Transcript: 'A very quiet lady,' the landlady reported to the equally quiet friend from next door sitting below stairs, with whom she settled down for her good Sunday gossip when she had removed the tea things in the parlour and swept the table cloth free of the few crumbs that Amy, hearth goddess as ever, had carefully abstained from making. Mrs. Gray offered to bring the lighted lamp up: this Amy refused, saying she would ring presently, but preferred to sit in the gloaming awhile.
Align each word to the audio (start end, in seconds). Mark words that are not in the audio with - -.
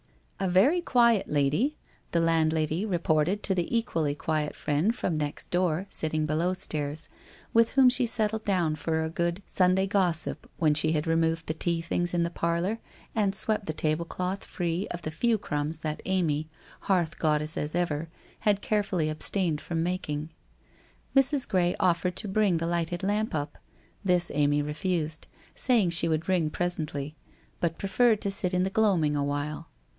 'A 0.43 0.47
very 0.49 0.81
quiet 0.81 1.29
lady,' 1.29 1.77
the 2.11 2.19
landlady 2.19 2.83
reported 2.83 3.43
to 3.43 3.53
the 3.53 3.77
equally 3.77 4.15
quiet 4.15 4.55
friend 4.55 4.95
from 4.95 5.15
next 5.15 5.51
door 5.51 5.85
sitting 5.91 6.25
below 6.25 6.53
stairs, 6.53 7.09
with 7.53 7.73
whom 7.73 7.87
she 7.89 8.07
settled 8.07 8.43
down 8.43 8.75
for 8.75 8.93
her 9.01 9.09
good 9.09 9.43
Sunday 9.45 9.85
gossip 9.85 10.49
when 10.57 10.73
she 10.73 10.93
had 10.93 11.05
removed 11.05 11.45
the 11.45 11.53
tea 11.53 11.79
things 11.79 12.15
in 12.15 12.23
the 12.23 12.31
parlour 12.31 12.79
and 13.13 13.35
swept 13.35 13.67
the 13.67 13.73
table 13.73 14.03
cloth 14.03 14.43
free 14.43 14.87
of 14.87 15.03
the 15.03 15.11
few 15.11 15.37
crumbs 15.37 15.77
that 15.81 16.01
Amy, 16.05 16.49
hearth 16.81 17.19
goddess 17.19 17.55
as 17.55 17.75
ever, 17.75 18.09
had 18.39 18.61
carefully 18.63 19.07
abstained 19.07 19.61
from 19.61 19.83
making. 19.83 20.31
Mrs. 21.15 21.47
Gray 21.47 21.75
offered 21.79 22.15
to 22.15 22.27
bring 22.27 22.57
the 22.57 22.65
lighted 22.65 23.03
lamp 23.03 23.35
up: 23.35 23.59
this 24.03 24.31
Amy 24.33 24.63
refused, 24.63 25.27
saying 25.53 25.91
she 25.91 26.07
would 26.07 26.27
ring 26.27 26.49
presently, 26.49 27.15
but 27.59 27.77
preferred 27.77 28.19
to 28.21 28.31
sit 28.31 28.55
in 28.55 28.63
the 28.63 28.71
gloaming 28.71 29.15
awhile. 29.15 29.67